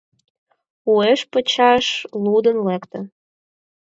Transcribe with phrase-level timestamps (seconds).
[0.93, 1.85] Уэш-пачаш
[2.23, 2.99] лудын лекте.